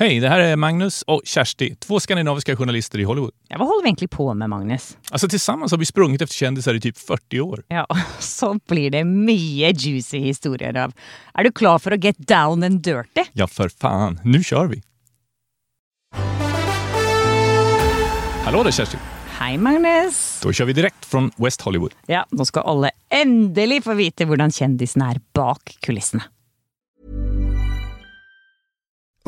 [0.00, 3.34] Hej, det här är Magnus och Kersti, två skandinaviska journalister i Hollywood.
[3.48, 4.96] Ja, hva holder vi egentlig på med, Magnus?
[5.10, 7.62] Alltså tillsammans har vi sprungit efter kändisar i typ 40 år.
[7.68, 7.86] Ja,
[8.18, 10.94] så blir det mye juicy historier av.
[11.34, 13.26] Er du klar for å get down and dirty?
[13.32, 14.20] Ja, för fan.
[14.24, 14.82] Nu kör vi!
[18.44, 18.96] Hallå där Kersti!
[19.36, 20.40] Hei, Magnus.
[20.40, 21.92] Da kjører vi direkte fra West Hollywood.
[22.08, 26.24] Ja, nå skal alle endelig få vite hvordan kjendisen er bak kulissene.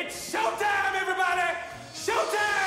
[0.00, 1.50] It's showtime, everybody!
[1.94, 2.58] Showtime!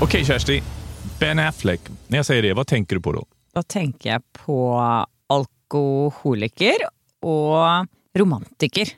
[0.00, 0.62] Okej Kersti,
[1.20, 1.80] Ben Affleck.
[2.06, 3.24] När jag säger det, vad tänker du på då?
[3.52, 4.78] Da tenker jeg på
[5.26, 6.76] alkoholiker
[7.22, 7.86] og
[8.20, 8.90] romantiker.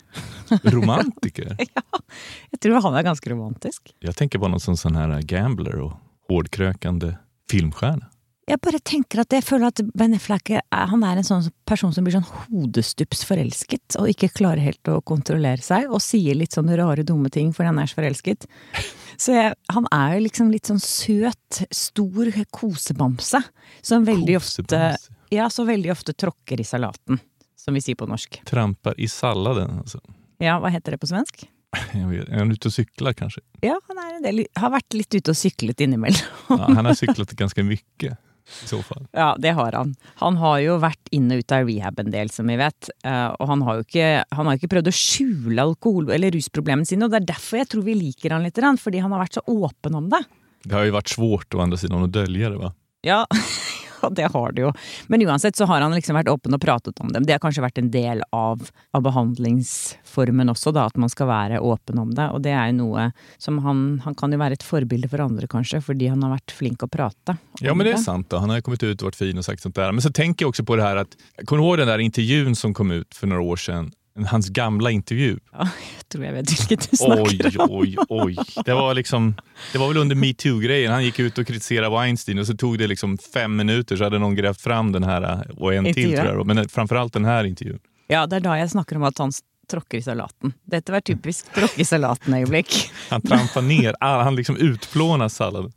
[0.75, 1.55] Romantiker?
[1.77, 2.03] ja.
[2.51, 3.93] Jeg tror han er ganske romantisk.
[4.03, 5.99] Jeg tenker på någon som sånn här gambler og
[6.31, 7.17] hårdkrøkende
[7.51, 8.09] filmstjerne.
[8.51, 11.93] Jeg bare tenker at jeg føler at Ben Affleck er, han er en sånn person
[11.95, 16.57] som blir sånn hodestups forelsket, og ikke klarer helt å kontrollere seg, og sier litt
[16.57, 18.49] sånne rare, dumme ting fordi han er så forelsket.
[19.21, 23.43] Så jeg, han er jo liksom litt sånn søt, stor kosebamse,
[23.87, 25.17] som veldig ofte Kosebamse.
[25.31, 27.21] Ja, så veldig ofte tråkker i salaten,
[27.61, 28.41] som vi sier på norsk.
[28.49, 29.83] Tramper i salladen.
[29.85, 30.01] altså.
[30.41, 31.45] Ja, hva heter det på svensk?
[31.95, 33.45] Jeg vet, Er han ute og sykler, kanskje?
[33.63, 36.33] Ja, han er en del, har vært litt ute og syklet innimellom.
[36.51, 39.05] Ja, han har syklet ganske mye, i så fall.
[39.21, 39.93] Ja, det har han.
[40.19, 42.91] Han har jo vært inn og ut av rehab en del, som vi vet.
[43.07, 46.89] eh, Og han har jo ikke, han har ikke prøvd å skjule alkohol- eller rusproblemene
[46.91, 49.39] sine, og det er derfor jeg tror vi liker han litt, fordi han har vært
[49.39, 50.25] så åpen om det.
[50.67, 52.73] Det har jo vært svårt å andra sidan å dølge det va?
[53.07, 53.23] Ja,
[54.03, 54.73] ja, det har det jo.
[55.09, 57.27] Men uansett så har han liksom vært åpen og pratet om dem.
[57.27, 58.63] Det har kanskje vært en del av,
[58.97, 62.31] av behandlingsformen også, da, at man skal være åpen om det.
[62.35, 65.47] Og det er jo noe som han Han kan jo være et forbilde for andre,
[65.51, 67.37] kanskje, fordi han har vært flink å prate.
[67.61, 68.41] Ja men det er sant Da.
[68.43, 69.93] Han har kommet ut og vært fin og sagt sånt der.
[69.93, 71.17] Men så tenker jeg også på det her at
[71.49, 73.91] kommer du den der intervjuen som kom ut for noen år sedan?
[74.27, 75.39] Hans gamla intervju.
[75.53, 75.67] Ja,
[75.99, 77.71] jeg tror jeg vet vilket du snakker Oj, om.
[77.71, 78.37] oj, oj.
[78.65, 79.35] Det var liksom,
[79.73, 80.93] det var väl under metoo-grejen.
[80.93, 84.19] Han gick ut och kritiserade Weinstein och så tog det liksom fem minuter så hade
[84.19, 86.47] någon grävt fram den här och en till tror jag.
[86.47, 87.79] Men framförallt den här intervjun.
[88.09, 89.31] Ja, det er da jeg snakker om at han
[89.71, 90.53] tråkker i salaten.
[90.67, 92.73] Dette var typisk tråkke i salaten-øyeblikk.
[93.11, 95.73] Han trampar ner, ah, han liksom utplånar salladen.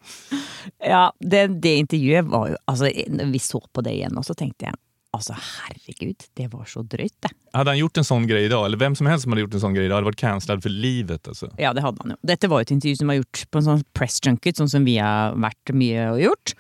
[0.82, 2.90] Ja, det, det intervjuet var jo Altså,
[3.32, 4.74] vi så på det igjen, og så tenkte jeg
[5.14, 7.32] altså, herregud, det var så drøyt, det.
[7.54, 9.58] Hadde han gjort en sånn greie i dag, eller hvem som helst som hadde gjort
[9.60, 11.30] en sånn greie i dag, hadde vært cancelled for livet.
[11.30, 11.50] altså.
[11.62, 12.20] Ja, det hadde han jo.
[12.34, 14.88] Dette var jo et intervju som var gjort på en sånn press junket, sånn som
[14.88, 16.56] vi har vært mye og gjort.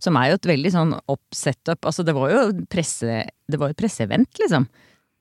[0.00, 1.84] Som er jo et veldig sånn opp-setup.
[1.84, 4.64] Altså, det var jo presse, det var et presseevent, liksom.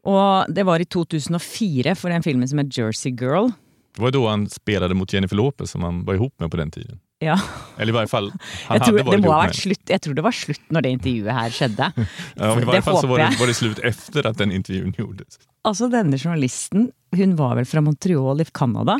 [0.08, 3.52] Og det var i 2004 for den filmen som het Jersey Girl.
[3.92, 6.72] Det var da han spelade mot Jennifer Lopez som han var ihop med på den
[6.72, 7.02] tiden.
[7.20, 7.36] Ja,
[7.76, 10.16] Eller i hvert fall, han jeg tror, hade det må ha vært slutt, jeg tror
[10.16, 11.90] det var slutt når det intervjuet her skjedde.
[12.40, 15.42] Ja, I hvert fall så var det, var det slutt efter at den intervjuen gjordes.
[15.68, 16.88] Altså, denne journalisten,
[17.20, 18.96] hun var vel fra Montreal i Canada.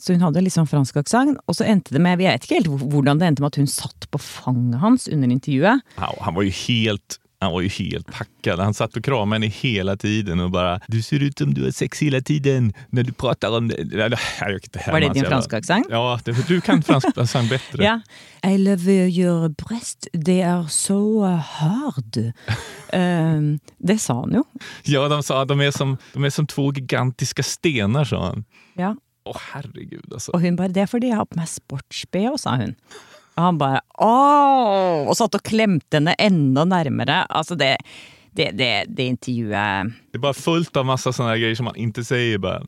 [0.00, 1.36] Så hun hadde litt sånn fransk aksent.
[1.46, 3.68] Og så endte det med, jeg vet ikke helt hvordan det endte med at hun
[3.70, 5.84] satt på fanget hans under intervjuet.
[6.00, 8.60] Ja, han var jo helt han var ju helt packad.
[8.60, 11.70] Han satt och kramade henne hela tiden och bara Du ser ut som du har
[11.70, 13.76] sex hela tiden när du pratar om det.
[13.92, 15.86] Jag vet inte, Var det din franska aksent?
[15.90, 17.84] Ja, du kan fransk accent bättre.
[17.84, 18.00] Ja.
[18.50, 22.16] I love your breast, they are so hard.
[22.92, 24.44] um, det sa han jo.
[24.82, 28.44] Ja, de sa de är som, de är som två gigantiska stenar, sa han.
[28.74, 28.96] Ja.
[29.24, 30.32] Åh herregud altså.
[30.32, 32.74] Og hun bare 'det er fordi jeg har på meg sports-BH', sa hun.
[33.36, 37.26] Og han bare 'åh!' Og satt og klemte henne enda nærmere.
[37.30, 37.76] Altså, det,
[38.36, 42.04] det, det, det intervjuet Det er bare fullt av masse sånne greier som man ikke
[42.04, 42.38] sier.
[42.38, 42.66] bare.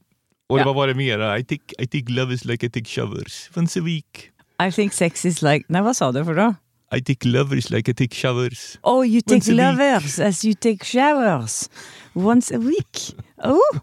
[0.48, 1.20] Og det var bare mer.
[1.38, 4.32] I think, I think love is like I take showers once a week.
[4.60, 6.56] I think sex is like Nei, hva sa du for noe?
[6.92, 8.78] I take love is like I take showers.
[8.84, 11.68] Oh, you take lovers as you take showers.
[12.14, 13.14] Once a week.
[13.42, 13.80] Oh.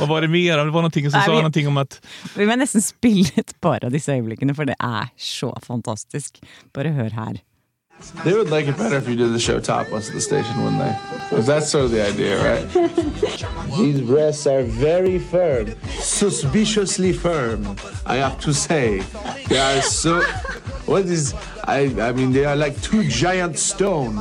[0.00, 0.56] Vad var det mer?
[0.58, 2.00] Det var någonting som Nej, sa vi- någonting om att
[2.36, 6.38] Vi må nesten spille et par av disse øyeblikkene, for det er så fantastisk.
[6.74, 7.40] Bare hør her.
[8.24, 10.80] They would like it better if you did the show topless at the station, wouldn't
[10.80, 10.94] they?
[11.30, 12.64] Because that's sort of the idea, right?
[13.76, 15.74] These breasts are very firm.
[16.00, 17.76] Suspiciously firm,
[18.06, 19.02] I have to say.
[19.48, 20.22] They are so.
[20.86, 21.34] What is.
[21.64, 24.16] I, I mean, they are like two giant stone.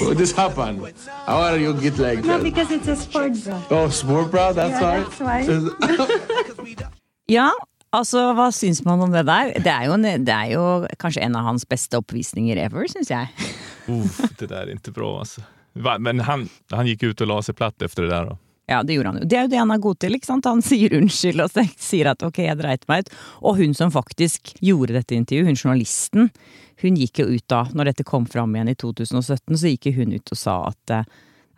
[0.00, 0.80] What is happened.
[1.26, 2.42] How are you get like No, that?
[2.42, 3.60] because it's a sport bra.
[3.70, 5.44] Oh, sport bra, that's Yeah, why.
[5.44, 6.76] that's why.
[7.30, 7.48] Ja,
[7.94, 9.52] altså hva syns man om det der?
[9.64, 10.64] Det er jo, en, det er jo
[11.00, 13.30] kanskje en av hans beste oppvisninger ever, syns jeg.
[13.94, 15.44] Uff, det der er ikke bra altså.
[15.74, 18.36] Men han, han gikk ut og la seg platt efter det der, da.
[18.70, 19.26] Ja, det gjorde han jo.
[19.28, 20.46] Det er jo det han er god til, ikke sant?
[20.48, 21.56] Han sier unnskyld og
[21.88, 23.10] sier at ok, jeg dreit meg ut.
[23.44, 26.30] Og hun som faktisk gjorde dette intervjuet, hun journalisten,
[26.82, 30.16] hun gikk jo ut da, når dette kom fram igjen i 2017, så gikk hun
[30.16, 31.06] ut og sa at eh,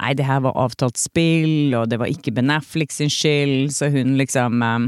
[0.02, 3.90] nei, det her var avtalt spill, og det var ikke Ben Affleck sin skyld, så
[3.92, 4.78] hun liksom eh,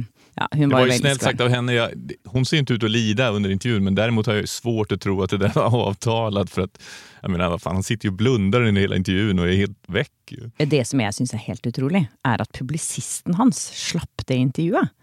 [0.40, 1.72] Ja, hun Det var, var ju snällt sagt av henne.
[1.72, 1.90] Ja,
[2.24, 5.22] hon ser inte ut att lida under intervjun men däremot har jag svårt att tro
[5.22, 6.80] att det där var avtalat för att
[7.22, 9.78] jag menar, vad fan, han sitter ju och blundar under hela intervjun och är helt
[9.86, 10.32] väck.
[10.56, 14.94] Det som jeg syns er helt utrolig, er at publisisten hans slapp det intervjuet.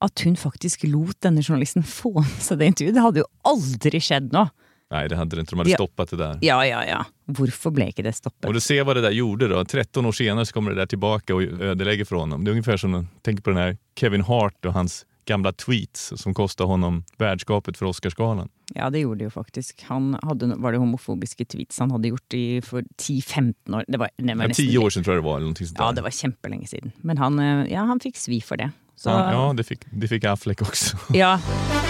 [0.00, 2.96] At hun faktisk lot denne journalisten få med seg det intervjuet.
[2.96, 4.48] Det hadde jo aldri skjedd nå.
[4.90, 5.52] Nej, det hade det inte.
[5.52, 5.76] De hade Ja.
[5.76, 6.38] stoppat det där.
[6.40, 7.04] Ja, ja, ja.
[7.26, 8.44] Hvorfor ble ikke det stoppet?
[8.48, 9.64] Och du ser vad det där gjorde då.
[9.64, 12.44] 13 år senare så kommer det där tillbaka och ödelägger för honom.
[12.44, 16.34] Det är ungefär som, tänk på den här Kevin Hart och hans gamla tweets som
[16.34, 18.48] kostade honom värdskapet för Oscarsgalan.
[18.74, 19.82] Ja, det gjorde det jo faktisk.
[19.86, 23.84] Han hadde, var det homofobiske tweets han hadde gjort i for 10-15 år?
[23.88, 25.36] Det var, det Ja, nesten- tio år sedan tror jag det var.
[25.36, 25.84] Eller noe sånt där.
[25.84, 26.92] Ja, det var kjempelenge siden.
[26.96, 28.70] Men han, eh, ja, han fikk svi for det.
[28.96, 30.96] Så, ja, ja det, fick, det fick Affleck också.
[31.12, 31.40] ja.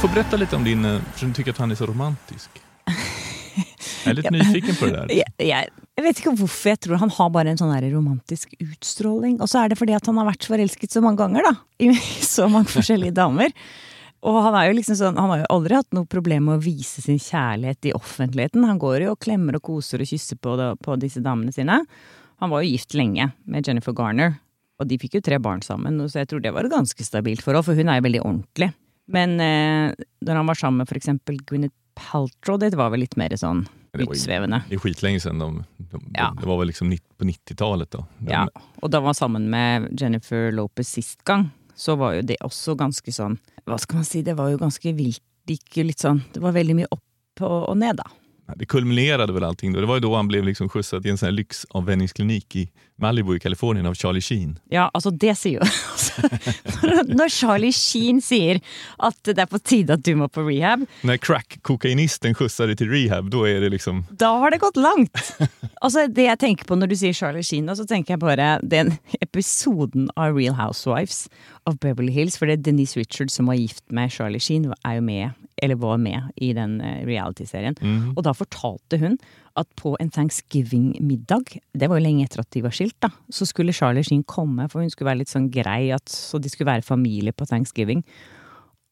[0.00, 2.50] Får berätta lite om din, eh, för du tycker att han är så romantisk.
[4.04, 5.06] Jag är lite nyfiken på det där.
[5.12, 8.54] jeg, jeg, jeg vet ikke hvorfor jeg tror han har bare en sånn der romantisk
[8.56, 9.36] utstråling.
[9.44, 11.52] Og så er det fordi at han har vært forelsket så mange ganger, da.
[11.84, 11.92] I
[12.24, 13.52] så mange forskjellige damer.
[14.24, 16.64] Og han er jo liksom sånn, han har jo aldri hatt noe problem med å
[16.64, 18.64] vise sin kjærlighet i offentligheten.
[18.72, 21.82] Han går jo og klemmer og koser og kysser på, det, på disse damene sine.
[22.40, 24.38] Han var jo gift lenge med Jennifer Garner,
[24.80, 26.00] og de fikk jo tre barn sammen.
[26.08, 28.72] Så jeg tror det var et ganske stabilt forhold, for hun er jo veldig ordentlig.
[29.10, 33.16] Men eh, når han var sammen med for eksempel Gwyneth Paltrow, det var vel litt
[33.20, 33.64] mer sånn
[33.98, 34.62] utsvevende.
[34.68, 35.40] Det er skitlenge siden.
[35.42, 36.30] De, de, Ja.
[36.38, 38.04] Det var vel liksom på 90-talet da.
[38.18, 38.44] De, Ja,
[38.80, 42.76] og da han var sammen med Jennifer Lopez sist gang, så var jo det også
[42.76, 45.22] ganske sånn Hva skal man si, det var jo ganske vilt.
[45.46, 48.04] Det gikk jo litt sånn Det var veldig mye opp og, og ned, da.
[48.56, 49.80] Det kulminerade väl allting då.
[49.80, 53.36] Det var ju då han blev liksom skjutsad till en sån här lyxavvänjningsklinik i Malibu
[53.36, 54.58] i Kalifornien av Charlie Sheen.
[54.68, 55.60] Ja, altså, det sier jo
[55.92, 56.28] altså,
[56.86, 58.60] når, når Charlie Sheen sier
[58.98, 63.30] at det er på tide at du må på rehab, När crack-kokainisten deg till rehab,
[63.30, 64.04] då är det liksom...
[64.10, 65.32] da har det gått langt!
[65.80, 68.92] Altså, det jeg tenker på når du sier Charlie Sheen, så tenker jeg bare den
[69.20, 71.28] episoden av Real Housewives
[71.64, 74.98] of Beverly Hills, for det er Denise Richards som var gift med Charlie Sheen, er
[74.98, 75.30] jo med,
[75.62, 77.76] eller var med i den eh, reality-serien.
[78.14, 79.18] Og da fortalte hun
[79.58, 83.46] at på en Thanksgiving-middag, det var jo lenge etter at de var skilt, da, så
[83.48, 86.70] skulle Charlie Sheen komme, for hun skulle være litt sånn grei, at, så de skulle
[86.70, 88.04] være familie på Thanksgiving.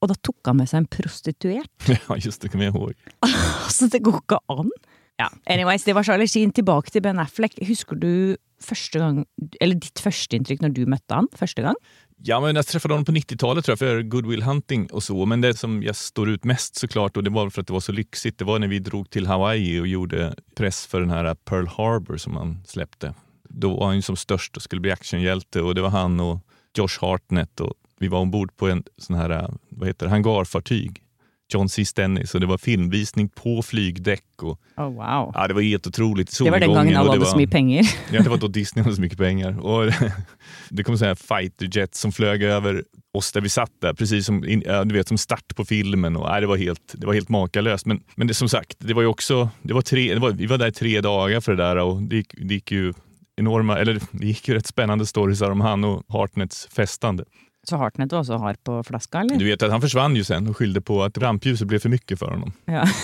[0.02, 1.88] Og da tok han med seg en prostituert.
[1.94, 2.94] Ja, just det, kom jeg ihåg.
[3.68, 4.70] Altså, det går ikke an.
[5.18, 6.52] Ja, anyways, det var Charlie Sheen.
[6.54, 7.56] Tilbake til Ben Affleck.
[7.66, 9.24] Husker du første gang,
[9.60, 11.78] eller ditt første inntrykk når du møtte han første gang?
[12.22, 15.26] Ja, men jag träffade honom på 90-talet tror jag för Good Will Hunting och så.
[15.26, 17.80] Men det som jag står ut mest såklart, och det var för att det var
[17.80, 21.34] så lyxigt, det var när vi drog till Hawaii och gjorde press för den här
[21.34, 23.14] Pearl Harbor som han släppte.
[23.48, 26.40] Då var han som störst och skulle bli actionhjälte och det var han och
[26.76, 31.02] Josh Hartnett och vi var ombord på en sån här, vad heter det, hangarfartyg.
[31.54, 31.84] John C.
[31.84, 34.24] Stennis så det var filmvisning på flygdäck.
[34.42, 35.32] Och, Oh, wow.
[35.34, 36.38] ja, det var helt otroligt.
[36.38, 37.82] Det var den gangen alle hadde så mye penger.
[38.12, 39.66] Ja, det var då Disney hade så mycket pengar.
[39.66, 39.92] Och
[40.68, 44.26] det kom sånne här fighter jets som flög över oss där vi satt där, precis
[44.26, 44.40] som,
[44.84, 46.16] du vet, som start på filmen.
[46.16, 47.86] Och, nej, det, var helt, det var helt makalöst.
[47.86, 50.46] Men, men det, som sagt, det var ju också, det var tre, det var, vi
[50.46, 52.92] var där i tre dagar för det där och det gick, det gick ju
[53.36, 57.24] enorma, eller det gick ju rätt spännande stories om han och Hartnets festande.
[57.68, 59.36] Så Hartnett du også har på flaska, eller?
[59.36, 62.16] Du vet at han forsvant jo sen og skyldte på at rampljuset ble for mye
[62.20, 62.52] for ham.
[62.70, 62.84] Ja.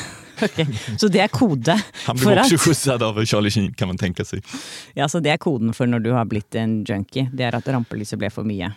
[0.42, 0.56] Ok,
[0.98, 1.76] Så det er kode
[2.08, 4.42] Han ble også skjutsad av Charlie Sheen kan man tenke seg.
[4.98, 7.28] Ja, så det er koden for når du har blitt en junkie.
[7.30, 8.72] Det er at rampelyset ble for mye.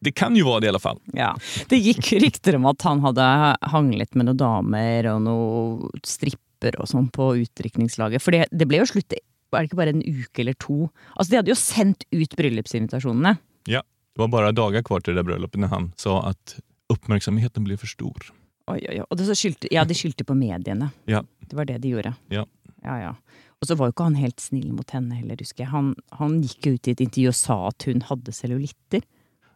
[0.00, 1.02] Det kan jo være det i alle fall.
[1.12, 1.34] Ja.
[1.68, 3.26] Det gikk rykter om at han hadde
[3.74, 8.24] hanglet med noen damer og noen stripper og sånn på utdrikningslaget.
[8.24, 9.12] For det, det ble jo slutt
[9.56, 10.88] er det ikke bare en uke eller to?
[11.14, 13.36] Altså, De hadde jo sendt ut bryllupsinvitasjonene.
[13.70, 13.82] Ja,
[14.16, 16.56] det var bare dager kvar til det där bröllopet när han sa at
[16.88, 18.32] oppmerksomheten ble for stor.
[18.66, 19.04] Oi, oi, oi.
[19.10, 20.88] Og det så skyldte, ja, de skyldte på mediene.
[21.04, 21.20] Ja.
[21.40, 22.14] Det var det de gjorde.
[22.32, 22.46] Ja.
[22.82, 23.10] Ja, ja.
[23.60, 25.70] Og så var jo ikke han helt snill mot henne heller, husker jeg.
[25.74, 29.04] Han, han gikk jo ut i et intervju og sa at hun hadde cellulitter.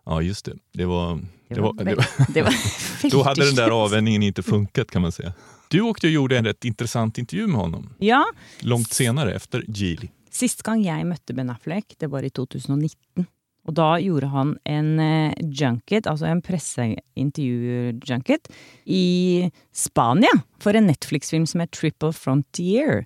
[0.05, 0.59] Ja, just det.
[0.77, 2.55] Det var, Det var, det var, det var
[3.11, 5.33] då hade den där veldig avvändningen inte funkat kan man säga.
[5.71, 8.25] Du åkte och gjorde en rätt intressant intervju med honom Ja,
[8.61, 10.09] långt senere, efter Geely.
[10.31, 13.27] Sist gang jeg møtte Ben Affleck, det var i 2019.
[13.71, 18.49] Og da gjorde han en eh, junket, altså en presseintervju-junket,
[18.91, 23.05] i Spania for en Netflix-film som het Triple Frontier.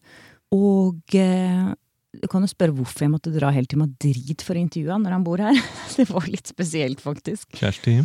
[0.54, 1.66] Og eh,
[2.14, 5.04] du kan jo spørre hvorfor jeg måtte dra helt til Madrid for å intervjue han
[5.04, 5.58] når han bor her.
[5.98, 7.50] Det var litt spesielt, faktisk.
[7.60, 8.00] Kjersti,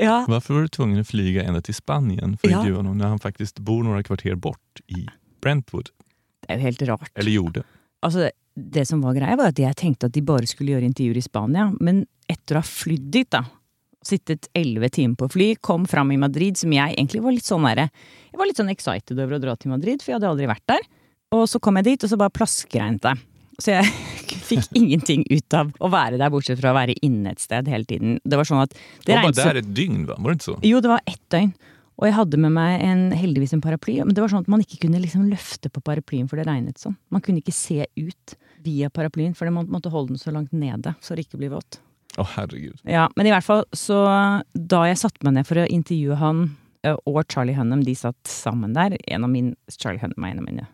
[0.00, 2.76] Ja, hvorfor var du tvungen å flyga enda til Spanien for att Ja.
[2.78, 5.04] honom när han faktisk bor noen kvarter bort i
[5.44, 5.90] Brentwood?
[6.40, 7.10] det er jo helt rart.
[7.14, 7.62] Eller gjorde.
[8.02, 11.20] Altså, det som var greia, var at jeg tenkte at de bare skulle gjøre intervjuer
[11.20, 11.70] i Spania.
[11.80, 13.44] Men etter å ha flydd dit, da,
[14.06, 17.66] sittet elleve timer på fly, kom fram i Madrid, som jeg egentlig var litt sånn
[17.68, 17.90] derre
[18.30, 20.66] Jeg var litt sånn excited over å dra til Madrid, for jeg hadde aldri vært
[20.70, 20.86] der.
[21.36, 23.16] Og så kom jeg dit, og så bare plaskregnet det.
[23.60, 23.90] Så jeg
[24.50, 27.86] fikk ingenting ut av å være der, bortsett fra å være inne et sted hele
[27.88, 28.16] tiden.
[28.24, 30.16] Det var sånn at det var regnet så där ett dygn da?
[30.16, 30.56] Var det ikke så?
[30.70, 31.52] jo, det var ett døgn.
[32.00, 34.62] Og jeg hadde med meg en, heldigvis en paraply, men det var sånn at man
[34.64, 36.96] ikke kunne liksom løfte på paraplyen, for det regnet sånn.
[37.12, 40.94] Man kunne ikke se ut via paraplyen, for man måtte holde den så langt nede
[41.00, 41.80] så det ikke blir vått.
[42.18, 42.80] Åh herregud.
[42.84, 44.00] Ja, men i hvert fall, så
[44.52, 46.48] da jeg satte meg ned for å intervjue han
[46.88, 50.46] og Charlie Hunnam, de satt sammen der, en av min, Charlie Hunnam er en av
[50.48, 50.68] mine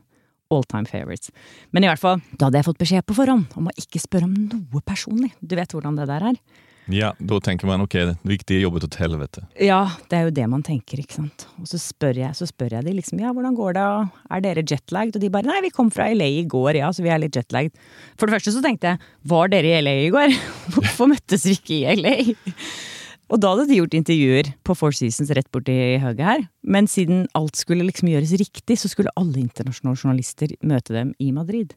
[0.55, 1.33] all time favorites.
[1.75, 4.29] Men i hvert fall, da hadde jeg fått beskjed på forhånd om å ikke spørre
[4.29, 5.33] om noe personlig.
[5.41, 6.39] Du vet hvordan det der er?
[6.93, 9.43] Ja, Da tenker man ok, det jobbet til helvete.
[9.63, 11.47] Ja, det er jo det man tenker, ikke sant.
[11.61, 13.87] Og så spør jeg, jeg de liksom ja, hvordan går det,
[14.31, 15.17] er dere jetlagd?
[15.17, 17.37] Og de bare nei, vi kom fra LA i går, ja, så vi er litt
[17.37, 17.75] jetlagd.
[18.17, 20.37] For det første så tenkte jeg, var dere i LA i går?
[20.77, 22.17] Hvorfor møttes vi ikke i LA?
[23.27, 26.45] Og da hadde de gjort intervjuer på Four Seasons rett borti høyet her.
[26.63, 31.33] Men siden alt skulle liksom gjøres riktig, så skulle alle internasjonale journalister møte dem i
[31.35, 31.75] Madrid.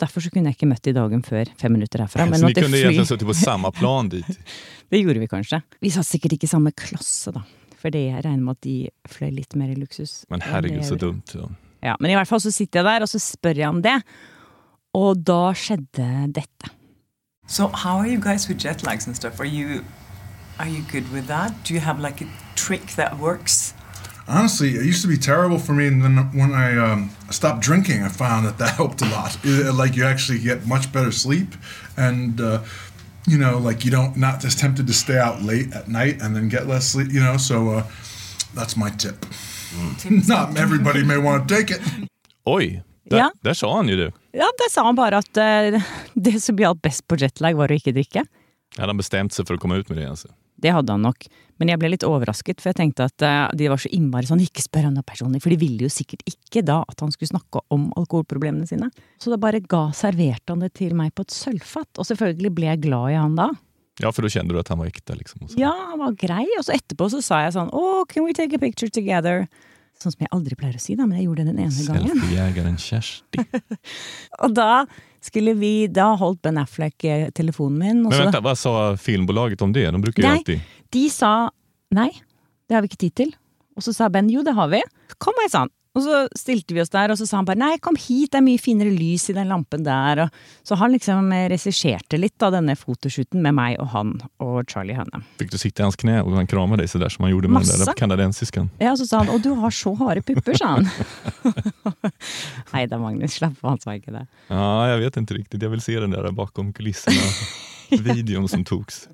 [0.00, 2.24] Derfor så kunne jeg ikke møtt de dagen før, fem minutter herfra.
[2.26, 4.38] Men så de kunne kunde sittet på samme plan dit.
[4.92, 5.62] Det gjorde vi kanskje.
[5.80, 7.42] Vi satt sikkert ikke i samme klasse, da.
[7.80, 8.76] For det jeg regner med at de
[9.10, 10.22] fløy litt mer i luksus.
[10.32, 11.32] Men herregud så dumt.
[11.36, 11.48] Ja.
[11.82, 13.96] Ja, men i hvert fall så sitter jeg der, og så spør jeg om det.
[14.94, 16.06] Og da skjedde
[16.36, 16.70] dette.
[17.48, 19.40] So how are you guys with jet lags and stuff?
[19.40, 19.82] Are you
[20.58, 21.52] are you good with that?
[21.64, 23.74] Do you have like a trick that works?
[24.28, 28.02] Honestly, it used to be terrible for me, and then when I um, stopped drinking,
[28.02, 29.36] I found that that helped a lot.
[29.44, 31.48] It- like you actually get much better sleep,
[31.96, 32.58] and uh,
[33.26, 36.34] you know, like you don't not as tempted to stay out late at night and
[36.36, 37.12] then get less sleep.
[37.12, 37.82] You know, so uh,
[38.54, 39.26] that's my tip.
[40.28, 41.80] Not everybody may want to take it.
[42.46, 42.82] Oi.
[43.10, 43.32] där, Ja.
[43.42, 44.12] där sa han ju det.
[44.32, 45.82] Ja, der sa han bare at eh,
[46.14, 48.24] det som hjalp best på jetlag, var å ikke drikke.
[48.76, 50.28] Hade han bestämt sig för att komma ut med det alltså?
[50.56, 51.26] Det hadde han nok.
[51.62, 54.40] Men jeg ble litt overrasket, for jeg tenkte at eh, de var så innmari sånn
[54.42, 57.30] ikke spør han noe personlig, for de ville jo sikkert ikke da at han skulle
[57.30, 58.88] snakke om alkoholproblemene sine.
[59.22, 62.66] Så da bare ga, serverte han det til meg på et sølvfat, og selvfølgelig ble
[62.66, 63.52] jeg glad i han da.
[64.02, 65.44] Ja, for da kjenner du at han var ekte, liksom.
[65.46, 65.60] Også.
[65.60, 68.58] Ja, han var grei, og så etterpå så sa jeg sånn oh, can we take
[68.58, 69.46] a picture together?
[70.02, 72.10] Sånn som jeg aldri pleier å si, da, men jeg gjorde det den ene gangen.
[72.24, 73.46] Selfiejägaren Kjersti.
[74.42, 74.70] Og da
[75.22, 79.72] skulle vi, da holdt Ben Affleck eh, telefonen min, Men så Hva sa filmbolaget om
[79.74, 79.86] det?
[79.90, 80.42] De bruker Nej.
[80.42, 80.60] alltid...
[80.92, 81.50] De sa
[81.94, 82.10] nei,
[82.68, 83.30] det har vi ikke tid til.
[83.78, 84.82] Og så sa Ben jo, det har vi.
[85.22, 85.72] Kom her, sa han.
[85.92, 88.38] Og så stilte vi oss der, og så sa han bare nei, kom hit, det
[88.40, 90.22] er mye finere lys i den lampen der.
[90.24, 94.62] Og så han liksom eh, regisserte litt av denne fotoshooten med meg og han og
[94.72, 95.20] Charlie Hønne.
[95.40, 97.50] Fikk du sitte i hans kne og han krame deg så der som han gjorde
[97.52, 97.90] med den Massa.
[97.90, 98.70] den kanadensiskan?
[98.80, 100.88] Ja, og så sa han 'Å, du har så harde pupper', sa han.
[102.72, 104.24] Nei da, Magnus, slapp av, han sa ikke det.
[104.48, 105.60] Ja, jeg vet ikke riktig.
[105.60, 107.20] Jeg vil se den der bakom kulisserna.
[108.08, 109.08] videon som togs.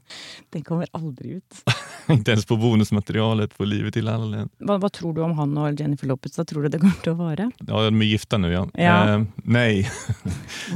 [0.54, 1.62] Den kommer aldri ut.
[2.08, 5.80] Inte ens på bonusmaterialet på Livet til La Hva, hva tror du om han og
[5.80, 6.36] Jennifer Lopez?
[6.38, 7.50] Da tror du det kommer til å vare?
[7.66, 8.64] Ja, de er gifta nå, ja.
[8.78, 8.98] Ja.
[9.14, 9.70] Eh, nei.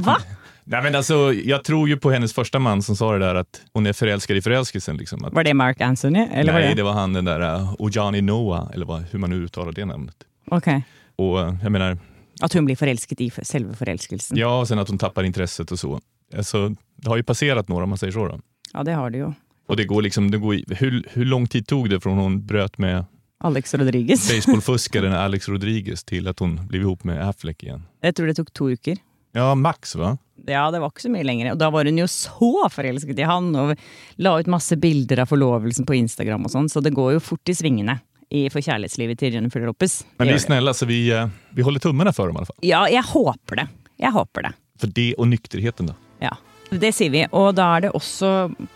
[0.05, 0.19] Hva?
[0.63, 3.61] Nei, men altså, Jeg tror jo på hennes første man som sa det der at
[3.75, 4.99] hun er forelsket i forelskelsen.
[5.01, 5.25] Liksom.
[5.27, 6.23] At, Var det Mark Anthony?
[6.31, 6.77] Eller var det?
[6.79, 10.27] det var han den der uh, Ojani Noah, eller hva, hur man uttaler det navnet.
[10.51, 10.71] Ok.
[11.19, 11.99] Og uh, jeg mener...
[12.43, 14.37] At hun blir forelsket i selve forelskelsen.
[14.39, 15.91] ja, og sen at hun tappar intresset og så.
[16.37, 18.27] Alltså, det har ju passerat några om man säger så.
[18.27, 18.39] Då.
[18.73, 19.33] Ja, det har det jo.
[19.67, 22.77] Och det går liksom, det går, hur, hur lång tid tog det från hon bröt
[22.77, 23.05] med
[23.43, 24.29] Alex Rodriguez.
[24.35, 27.83] baseballfuskaren Alex Rodriguez till att hon blev ihop med Affleck igen?
[28.01, 28.97] Jeg tror det tok to uker.
[29.33, 30.17] Ja, max va?
[30.47, 31.51] Ja, det var ikke så mye lenger.
[31.53, 33.73] Og da var hun jo så forelsket i han, og
[34.21, 37.49] la ut masse bilder av forlovelsen på Instagram og sånn, så det går jo fort
[37.49, 37.97] i svingene
[38.33, 40.01] i for kjærlighetslivet til Jennifer Lopez.
[40.17, 42.61] Men vi gjør snälla så vi, eh, vi håller tummarna för dem i alla fall.
[42.61, 43.67] Ja, jeg håper det.
[43.97, 44.53] Jeg håper det.
[44.79, 45.93] För det och nykterheten då.
[46.23, 46.31] Ja,
[46.71, 47.25] det sier vi.
[47.35, 48.29] Og da er det også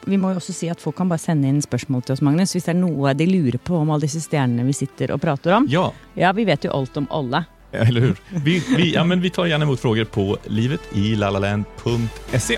[0.06, 2.54] Vi må jo også si at folk kan bare sende inn spørsmål til oss, Magnus,
[2.54, 5.56] hvis det er noe de lurer på om alle disse stjernene vi sitter og prater
[5.58, 5.66] om.
[5.72, 5.88] Ja,
[6.20, 7.46] Ja, vi vet jo alt om alle.
[7.72, 8.16] eller hur?
[8.44, 12.58] Vi, vi, ja, men vi tar gjerne imot frågor på livetilalalaland.se.